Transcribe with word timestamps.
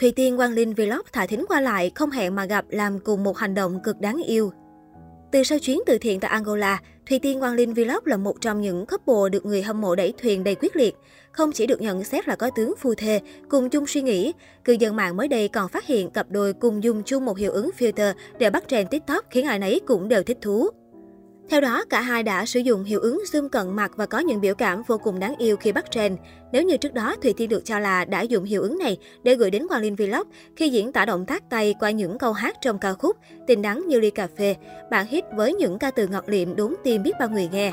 Thùy 0.00 0.12
Tiên 0.12 0.36
Quang 0.36 0.52
Linh 0.52 0.74
Vlog 0.74 1.02
thả 1.12 1.26
thính 1.26 1.44
qua 1.48 1.60
lại, 1.60 1.90
không 1.94 2.10
hẹn 2.10 2.34
mà 2.34 2.44
gặp 2.44 2.64
làm 2.68 2.98
cùng 2.98 3.24
một 3.24 3.36
hành 3.36 3.54
động 3.54 3.80
cực 3.84 4.00
đáng 4.00 4.22
yêu. 4.26 4.52
Từ 5.32 5.42
sau 5.42 5.58
chuyến 5.58 5.78
từ 5.86 5.98
thiện 5.98 6.20
tại 6.20 6.30
Angola, 6.30 6.80
Thùy 7.08 7.18
Tiên 7.18 7.40
Quang 7.40 7.54
Linh 7.54 7.74
Vlog 7.74 8.00
là 8.04 8.16
một 8.16 8.40
trong 8.40 8.60
những 8.60 8.86
couple 8.86 9.30
được 9.32 9.46
người 9.46 9.62
hâm 9.62 9.80
mộ 9.80 9.94
đẩy 9.94 10.14
thuyền 10.22 10.44
đầy 10.44 10.54
quyết 10.54 10.76
liệt. 10.76 10.94
Không 11.32 11.52
chỉ 11.52 11.66
được 11.66 11.80
nhận 11.80 12.04
xét 12.04 12.28
là 12.28 12.36
có 12.36 12.50
tướng 12.56 12.74
phu 12.78 12.94
thê, 12.94 13.20
cùng 13.48 13.70
chung 13.70 13.86
suy 13.86 14.02
nghĩ, 14.02 14.32
cư 14.64 14.72
dân 14.72 14.96
mạng 14.96 15.16
mới 15.16 15.28
đây 15.28 15.48
còn 15.48 15.68
phát 15.68 15.86
hiện 15.86 16.10
cặp 16.10 16.30
đôi 16.30 16.52
cùng 16.52 16.84
dùng 16.84 17.02
chung 17.02 17.24
một 17.24 17.38
hiệu 17.38 17.52
ứng 17.52 17.70
filter 17.78 18.12
để 18.38 18.50
bắt 18.50 18.64
trend 18.68 18.90
TikTok 18.90 19.24
khiến 19.30 19.46
ai 19.46 19.58
nấy 19.58 19.80
cũng 19.86 20.08
đều 20.08 20.22
thích 20.22 20.38
thú. 20.40 20.68
Theo 21.50 21.60
đó, 21.60 21.84
cả 21.90 22.00
hai 22.00 22.22
đã 22.22 22.46
sử 22.46 22.60
dụng 22.60 22.84
hiệu 22.84 23.00
ứng 23.00 23.22
zoom 23.32 23.48
cận 23.48 23.76
mặt 23.76 23.92
và 23.96 24.06
có 24.06 24.18
những 24.18 24.40
biểu 24.40 24.54
cảm 24.54 24.82
vô 24.86 24.98
cùng 24.98 25.18
đáng 25.18 25.34
yêu 25.38 25.56
khi 25.56 25.72
bắt 25.72 25.90
trend. 25.90 26.18
Nếu 26.52 26.62
như 26.62 26.76
trước 26.76 26.94
đó, 26.94 27.16
Thùy 27.22 27.32
Tiên 27.32 27.48
được 27.48 27.64
cho 27.64 27.78
là 27.78 28.04
đã 28.04 28.22
dùng 28.22 28.44
hiệu 28.44 28.62
ứng 28.62 28.78
này 28.78 28.98
để 29.22 29.34
gửi 29.34 29.50
đến 29.50 29.68
Quang 29.68 29.82
Linh 29.82 29.96
Vlog 29.96 30.28
khi 30.56 30.68
diễn 30.68 30.92
tả 30.92 31.04
động 31.04 31.26
tác 31.26 31.50
tay 31.50 31.74
qua 31.80 31.90
những 31.90 32.18
câu 32.18 32.32
hát 32.32 32.56
trong 32.62 32.78
ca 32.78 32.92
khúc 32.92 33.16
Tình 33.46 33.62
đắng 33.62 33.86
như 33.88 34.00
ly 34.00 34.10
cà 34.10 34.28
phê, 34.38 34.56
bản 34.90 35.06
hit 35.06 35.24
với 35.36 35.54
những 35.54 35.78
ca 35.78 35.90
từ 35.90 36.06
ngọt 36.08 36.24
liệm 36.26 36.56
đúng 36.56 36.74
tim 36.84 37.02
biết 37.02 37.12
bao 37.20 37.28
người 37.28 37.48
nghe. 37.52 37.70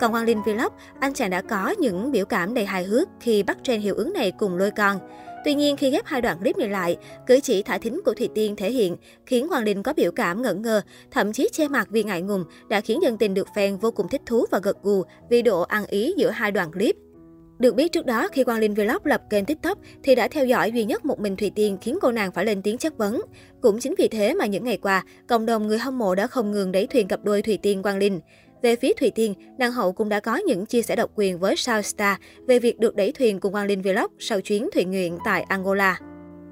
Còn 0.00 0.12
Quang 0.12 0.24
Linh 0.24 0.42
Vlog, 0.42 0.72
anh 1.00 1.14
chàng 1.14 1.30
đã 1.30 1.42
có 1.42 1.74
những 1.78 2.12
biểu 2.12 2.24
cảm 2.24 2.54
đầy 2.54 2.66
hài 2.66 2.84
hước 2.84 3.08
khi 3.20 3.42
bắt 3.42 3.56
trend 3.62 3.84
hiệu 3.84 3.94
ứng 3.94 4.12
này 4.12 4.32
cùng 4.38 4.56
lôi 4.56 4.70
con. 4.70 4.98
Tuy 5.46 5.54
nhiên, 5.54 5.76
khi 5.76 5.90
ghép 5.90 6.06
hai 6.06 6.20
đoạn 6.20 6.38
clip 6.38 6.58
này 6.58 6.68
lại, 6.68 6.96
cử 7.26 7.40
chỉ 7.42 7.62
thả 7.62 7.78
thính 7.78 8.00
của 8.04 8.14
Thùy 8.14 8.28
Tiên 8.34 8.56
thể 8.56 8.70
hiện 8.70 8.96
khiến 9.26 9.48
Hoàng 9.48 9.64
Linh 9.64 9.82
có 9.82 9.92
biểu 9.92 10.10
cảm 10.12 10.42
ngẩn 10.42 10.62
ngơ, 10.62 10.80
thậm 11.10 11.32
chí 11.32 11.48
che 11.52 11.68
mặt 11.68 11.88
vì 11.90 12.02
ngại 12.02 12.22
ngùng, 12.22 12.44
đã 12.68 12.80
khiến 12.80 13.02
dân 13.02 13.18
tình 13.18 13.34
được 13.34 13.48
fan 13.54 13.78
vô 13.78 13.90
cùng 13.90 14.08
thích 14.08 14.22
thú 14.26 14.44
và 14.50 14.60
gật 14.62 14.82
gù 14.82 15.02
vì 15.30 15.42
độ 15.42 15.62
ăn 15.62 15.86
ý 15.86 16.14
giữa 16.16 16.30
hai 16.30 16.52
đoạn 16.52 16.72
clip. 16.72 16.96
Được 17.58 17.74
biết 17.74 17.92
trước 17.92 18.06
đó, 18.06 18.28
khi 18.32 18.44
Quang 18.44 18.58
Linh 18.58 18.74
Vlog 18.74 19.02
lập 19.04 19.22
kênh 19.30 19.44
TikTok 19.44 19.78
thì 20.02 20.14
đã 20.14 20.28
theo 20.28 20.46
dõi 20.46 20.72
duy 20.72 20.84
nhất 20.84 21.04
một 21.04 21.20
mình 21.20 21.36
Thùy 21.36 21.50
Tiên 21.54 21.78
khiến 21.80 21.98
cô 22.02 22.12
nàng 22.12 22.32
phải 22.32 22.44
lên 22.44 22.62
tiếng 22.62 22.78
chất 22.78 22.98
vấn. 22.98 23.22
Cũng 23.60 23.78
chính 23.78 23.94
vì 23.98 24.08
thế 24.08 24.34
mà 24.34 24.46
những 24.46 24.64
ngày 24.64 24.76
qua, 24.76 25.04
cộng 25.26 25.46
đồng 25.46 25.66
người 25.66 25.78
hâm 25.78 25.98
mộ 25.98 26.14
đã 26.14 26.26
không 26.26 26.52
ngừng 26.52 26.72
đẩy 26.72 26.86
thuyền 26.86 27.08
cặp 27.08 27.24
đôi 27.24 27.42
Thùy 27.42 27.56
Tiên 27.56 27.82
Quang 27.82 27.98
Linh. 27.98 28.20
Về 28.62 28.76
phía 28.76 28.92
Thùy 28.92 29.10
Tiên, 29.10 29.34
nàng 29.58 29.72
hậu 29.72 29.92
cũng 29.92 30.08
đã 30.08 30.20
có 30.20 30.36
những 30.36 30.66
chia 30.66 30.82
sẻ 30.82 30.96
độc 30.96 31.10
quyền 31.14 31.38
với 31.38 31.56
Sao 31.56 31.82
Star 31.82 32.16
về 32.46 32.58
việc 32.58 32.78
được 32.78 32.96
đẩy 32.96 33.12
thuyền 33.12 33.40
cùng 33.40 33.52
Quang 33.52 33.66
Linh 33.66 33.82
Vlog 33.82 34.12
sau 34.18 34.40
chuyến 34.40 34.68
thuyền 34.74 34.90
nguyện 34.90 35.18
tại 35.24 35.42
Angola. 35.42 35.98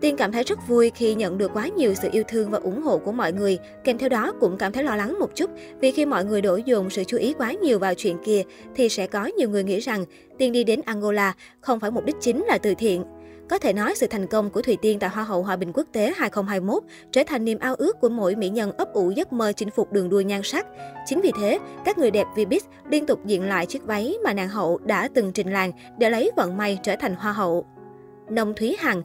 Tiên 0.00 0.16
cảm 0.16 0.32
thấy 0.32 0.44
rất 0.44 0.58
vui 0.68 0.90
khi 0.94 1.14
nhận 1.14 1.38
được 1.38 1.50
quá 1.54 1.68
nhiều 1.76 1.94
sự 1.94 2.08
yêu 2.12 2.22
thương 2.28 2.50
và 2.50 2.58
ủng 2.58 2.82
hộ 2.82 2.98
của 2.98 3.12
mọi 3.12 3.32
người, 3.32 3.58
kèm 3.84 3.98
theo 3.98 4.08
đó 4.08 4.32
cũng 4.40 4.56
cảm 4.58 4.72
thấy 4.72 4.84
lo 4.84 4.96
lắng 4.96 5.18
một 5.18 5.34
chút 5.34 5.50
vì 5.80 5.90
khi 5.90 6.06
mọi 6.06 6.24
người 6.24 6.42
đổ 6.42 6.56
dồn 6.56 6.90
sự 6.90 7.04
chú 7.04 7.16
ý 7.16 7.34
quá 7.38 7.52
nhiều 7.52 7.78
vào 7.78 7.94
chuyện 7.94 8.16
kia 8.24 8.42
thì 8.74 8.88
sẽ 8.88 9.06
có 9.06 9.30
nhiều 9.38 9.50
người 9.50 9.64
nghĩ 9.64 9.78
rằng 9.78 10.04
Tiên 10.38 10.52
đi 10.52 10.64
đến 10.64 10.80
Angola 10.84 11.34
không 11.60 11.80
phải 11.80 11.90
mục 11.90 12.04
đích 12.04 12.16
chính 12.20 12.44
là 12.44 12.58
từ 12.58 12.74
thiện. 12.78 13.04
Có 13.48 13.58
thể 13.58 13.72
nói 13.72 13.94
sự 13.96 14.06
thành 14.06 14.26
công 14.26 14.50
của 14.50 14.62
Thùy 14.62 14.76
Tiên 14.82 14.98
tại 14.98 15.10
Hoa 15.10 15.24
hậu 15.24 15.42
Hòa 15.42 15.56
bình 15.56 15.72
quốc 15.74 15.86
tế 15.92 16.12
2021 16.16 16.82
trở 17.12 17.22
thành 17.26 17.44
niềm 17.44 17.58
ao 17.58 17.74
ước 17.74 18.00
của 18.00 18.08
mỗi 18.08 18.34
mỹ 18.34 18.48
nhân 18.48 18.72
ấp 18.72 18.92
ủ 18.92 19.10
giấc 19.10 19.32
mơ 19.32 19.52
chinh 19.56 19.70
phục 19.70 19.92
đường 19.92 20.08
đua 20.08 20.20
nhan 20.20 20.42
sắc. 20.42 20.66
Chính 21.06 21.20
vì 21.20 21.32
thế, 21.40 21.58
các 21.84 21.98
người 21.98 22.10
đẹp 22.10 22.26
Vbiz 22.34 22.60
liên 22.90 23.06
tục 23.06 23.26
diện 23.26 23.42
lại 23.42 23.66
chiếc 23.66 23.82
váy 23.84 24.16
mà 24.24 24.32
nàng 24.32 24.48
hậu 24.48 24.78
đã 24.78 25.08
từng 25.14 25.32
trình 25.32 25.52
làng 25.52 25.72
để 25.98 26.10
lấy 26.10 26.30
vận 26.36 26.56
may 26.56 26.78
trở 26.82 26.96
thành 26.96 27.14
Hoa 27.14 27.32
hậu. 27.32 27.66
Nông 28.30 28.54
Thúy 28.54 28.76
Hằng 28.78 29.02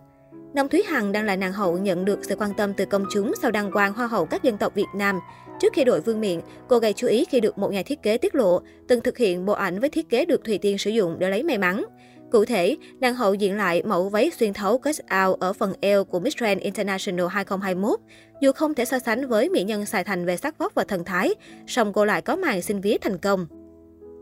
Nông 0.54 0.70
Thúy 0.70 0.84
Hằng 0.84 1.12
đang 1.12 1.26
là 1.26 1.36
nàng 1.36 1.54
hậu 1.54 1.78
nhận 1.78 2.06
được 2.06 2.20
sự 2.22 2.36
quan 2.36 2.54
tâm 2.58 2.74
từ 2.74 2.86
công 2.86 3.06
chúng 3.12 3.34
sau 3.42 3.52
đăng 3.52 3.72
quang 3.72 3.94
Hoa 3.94 4.08
hậu 4.08 4.26
các 4.26 4.44
dân 4.44 4.58
tộc 4.58 4.76
Việt 4.76 4.88
Nam. 4.96 5.20
Trước 5.60 5.74
khi 5.74 5.84
đội 5.84 6.02
vương 6.02 6.22
miện, 6.22 6.40
cô 6.68 6.80
gây 6.80 6.94
chú 6.94 7.08
ý 7.08 7.26
khi 7.26 7.40
được 7.40 7.58
một 7.58 7.72
nhà 7.72 7.84
thiết 7.84 8.04
kế 8.04 8.18
tiết 8.18 8.36
lộ 8.36 8.62
từng 8.88 9.02
thực 9.02 9.18
hiện 9.18 9.46
bộ 9.46 9.54
ảnh 9.54 9.80
với 9.80 9.90
thiết 9.90 10.10
kế 10.10 10.26
được 10.26 10.44
Thùy 10.44 10.58
Tiên 10.58 10.78
sử 10.78 10.90
dụng 10.90 11.20
để 11.20 11.30
lấy 11.30 11.44
may 11.44 11.58
mắn. 11.58 11.86
Cụ 12.32 12.46
thể, 12.46 12.78
nàng 13.00 13.16
hậu 13.16 13.34
diện 13.34 13.58
lại 13.58 13.84
mẫu 13.86 14.10
váy 14.10 14.32
xuyên 14.40 14.54
thấu 14.54 14.78
cut 14.78 14.96
out 15.26 15.40
ở 15.40 15.54
phần 15.54 15.74
eo 15.82 16.04
của 16.04 16.20
Miss 16.20 16.38
Grand 16.38 16.62
International 16.62 17.26
2021. 17.30 18.00
Dù 18.42 18.52
không 18.52 18.74
thể 18.74 18.86
so 18.86 19.00
sánh 19.00 19.28
với 19.28 19.50
mỹ 19.50 19.64
nhân 19.64 19.86
xài 19.86 20.04
thành 20.04 20.26
về 20.26 20.38
sắc 20.38 20.58
vóc 20.58 20.76
và 20.76 20.84
thần 20.84 21.04
thái, 21.04 21.36
song 21.68 21.94
cô 21.94 22.06
lại 22.06 22.22
có 22.22 22.36
màn 22.36 22.62
xin 22.62 22.82
vía 22.82 22.98
thành 23.02 23.18
công. 23.18 23.48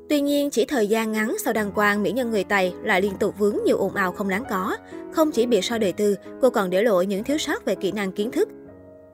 Tuy 0.10 0.22
nhiên, 0.22 0.50
chỉ 0.50 0.66
thời 0.66 0.88
gian 0.88 1.12
ngắn 1.12 1.36
sau 1.44 1.54
đăng 1.54 1.72
quang, 1.72 2.04
mỹ 2.04 2.12
nhân 2.12 2.32
người 2.32 2.44
Tây 2.44 2.74
lại 2.84 3.02
liên 3.02 3.14
tục 3.20 3.36
vướng 3.38 3.58
nhiều 3.66 3.78
ồn 3.78 3.96
ào 3.96 4.12
không 4.12 4.30
đáng 4.30 4.44
có. 4.50 4.78
Không 5.12 5.32
chỉ 5.32 5.46
bị 5.46 5.62
so 5.62 5.78
đời 5.78 5.92
tư, 5.92 6.16
cô 6.42 6.50
còn 6.50 6.70
để 6.70 6.84
lộ 6.84 7.02
những 7.02 7.24
thiếu 7.24 7.38
sót 7.38 7.66
về 7.66 7.76
kỹ 7.76 7.92
năng 7.92 8.12
kiến 8.12 8.32
thức. 8.32 8.50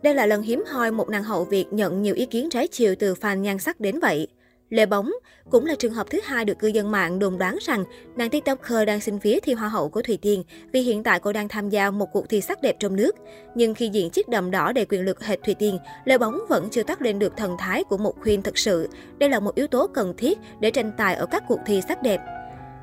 Đây 0.04 0.16
là 0.16 0.26
lần 0.26 0.42
hiếm 0.42 0.64
hoi 0.68 0.92
một 0.92 1.10
nàng 1.10 1.24
hậu 1.24 1.44
Việt 1.44 1.66
nhận 1.72 2.02
nhiều 2.02 2.16
ý 2.16 2.26
kiến 2.26 2.50
trái 2.50 2.68
chiều 2.68 2.96
từ 3.00 3.14
fan 3.14 3.36
nhan 3.36 3.60
sắc 3.60 3.80
đến 3.80 4.00
vậy. 4.00 4.28
Lê 4.70 4.86
Bóng 4.86 5.12
cũng 5.50 5.66
là 5.66 5.76
trường 5.80 5.94
hợp 5.94 6.08
thứ 6.10 6.20
hai 6.24 6.46
được 6.46 6.60
cư 6.60 6.68
dân 6.68 6.92
mạng 6.92 7.20
đồn 7.20 7.38
đoán 7.38 7.58
rằng 7.62 7.84
nàng 8.16 8.30
TikToker 8.30 8.88
đang 8.88 9.02
xin 9.02 9.20
phía 9.20 9.40
thi 9.40 9.54
hoa 9.54 9.70
hậu 9.70 9.90
của 9.90 10.02
Thùy 10.02 10.18
Tiên 10.18 10.44
vì 10.72 10.82
hiện 10.82 11.04
tại 11.04 11.20
cô 11.20 11.34
đang 11.34 11.48
tham 11.48 11.70
gia 11.70 11.92
một 11.92 12.06
cuộc 12.14 12.30
thi 12.30 12.42
sắc 12.42 12.62
đẹp 12.62 12.76
trong 12.80 12.96
nước. 12.96 13.16
Nhưng 13.56 13.74
khi 13.74 13.90
diện 13.90 14.10
chiếc 14.10 14.30
đầm 14.30 14.52
đỏ 14.52 14.72
đầy 14.72 14.86
quyền 14.86 15.06
lực 15.06 15.24
hệt 15.24 15.44
Thùy 15.44 15.54
Tiên, 15.54 15.78
Lê 16.06 16.18
Bóng 16.18 16.40
vẫn 16.50 16.68
chưa 16.72 16.84
tắt 16.84 17.02
lên 17.02 17.20
được 17.20 17.38
thần 17.38 17.56
thái 17.60 17.84
của 17.84 17.98
một 17.98 18.14
queen 18.24 18.42
thực 18.42 18.58
sự. 18.58 18.90
Đây 19.18 19.30
là 19.30 19.40
một 19.40 19.56
yếu 19.56 19.68
tố 19.68 19.88
cần 19.88 20.14
thiết 20.18 20.38
để 20.60 20.72
tranh 20.72 20.92
tài 20.98 21.16
ở 21.16 21.26
các 21.26 21.44
cuộc 21.48 21.60
thi 21.66 21.82
sắc 21.88 22.04
đẹp. 22.04 22.22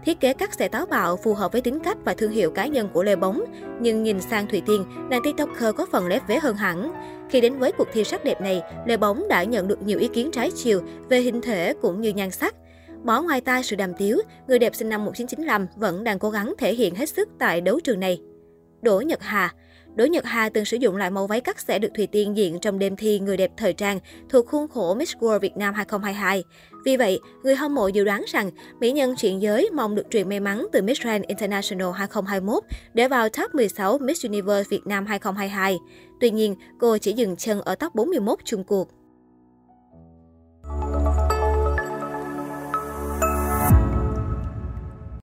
Thiết 0.05 0.21
kế 0.21 0.33
cắt 0.33 0.55
sẽ 0.55 0.69
táo 0.69 0.87
bạo, 0.87 1.17
phù 1.17 1.35
hợp 1.35 1.53
với 1.53 1.61
tính 1.61 1.79
cách 1.79 1.97
và 2.05 2.15
thương 2.15 2.33
hiệu 2.33 2.51
cá 2.51 2.67
nhân 2.67 2.89
của 2.93 3.03
Lê 3.03 3.17
Bóng. 3.17 3.45
Nhưng 3.81 4.03
nhìn 4.03 4.21
sang 4.21 4.47
Thùy 4.47 4.63
Tiên, 4.67 4.85
nàng 5.11 5.21
TikToker 5.25 5.75
có 5.77 5.87
phần 5.93 6.07
lép 6.07 6.29
vế 6.29 6.39
hơn 6.39 6.57
hẳn. 6.57 6.93
Khi 7.33 7.41
đến 7.41 7.59
với 7.59 7.73
cuộc 7.73 7.89
thi 7.93 8.05
sắc 8.05 8.25
đẹp 8.25 8.41
này, 8.41 8.63
Lê 8.87 8.97
Bóng 8.97 9.29
đã 9.29 9.45
nhận 9.45 9.69
được 9.69 9.83
nhiều 9.83 9.99
ý 9.99 10.09
kiến 10.09 10.31
trái 10.33 10.51
chiều 10.57 10.81
về 11.09 11.21
hình 11.21 11.41
thể 11.41 11.75
cũng 11.83 12.01
như 12.01 12.11
nhan 12.11 12.31
sắc. 12.31 12.55
Bỏ 13.05 13.23
ngoài 13.23 13.41
tai 13.41 13.63
sự 13.63 13.77
đàm 13.77 13.95
tiếu, 13.95 14.19
người 14.49 14.59
đẹp 14.59 14.75
sinh 14.75 14.89
năm 14.89 15.05
1995 15.05 15.67
vẫn 15.77 16.05
đang 16.05 16.19
cố 16.19 16.31
gắng 16.31 16.55
thể 16.59 16.75
hiện 16.75 16.95
hết 16.95 17.09
sức 17.09 17.29
tại 17.39 17.61
đấu 17.61 17.81
trường 17.81 18.01
này. 18.01 18.21
Đỗ 18.83 19.01
Nhật 19.01 19.23
Hà 19.23 19.55
Đỗ 19.95 20.05
Nhật 20.05 20.25
Hà 20.25 20.49
từng 20.49 20.65
sử 20.65 20.77
dụng 20.77 20.97
loại 20.97 21.11
mẫu 21.11 21.27
váy 21.27 21.41
cắt 21.41 21.61
sẽ 21.61 21.79
được 21.79 21.89
Thùy 21.97 22.07
Tiên 22.07 22.37
diện 22.37 22.59
trong 22.61 22.79
đêm 22.79 22.97
thi 22.97 23.19
người 23.19 23.37
đẹp 23.37 23.51
thời 23.57 23.73
trang 23.73 23.99
thuộc 24.29 24.47
khuôn 24.47 24.69
khổ 24.69 24.95
Miss 24.95 25.17
World 25.17 25.39
Việt 25.39 25.57
Nam 25.57 25.75
2022. 25.75 26.45
Vì 26.85 26.97
vậy, 26.97 27.21
người 27.43 27.55
hâm 27.55 27.75
mộ 27.75 27.89
dự 27.89 28.05
đoán 28.05 28.25
rằng 28.29 28.51
mỹ 28.81 28.93
nhân 28.93 29.15
chuyện 29.19 29.43
giới 29.43 29.71
mong 29.73 29.95
được 29.95 30.07
truyền 30.11 30.29
may 30.29 30.41
mắn 30.41 30.67
từ 30.73 30.83
Miss 30.83 31.03
Grand 31.03 31.25
International 31.25 31.89
2021 31.95 32.63
để 32.95 33.09
vào 33.09 33.29
top 33.29 33.55
16 33.55 33.99
Miss 33.99 34.25
Universe 34.25 34.69
Việt 34.71 34.87
Nam 34.87 35.07
2022. 35.07 35.79
Tuy 36.21 36.31
nhiên, 36.31 36.55
cô 36.79 36.99
chỉ 36.99 37.13
dừng 37.13 37.37
chân 37.37 37.61
ở 37.61 37.75
top 37.75 37.95
41 37.95 38.39
chung 38.45 38.65
cuộc. 38.65 38.89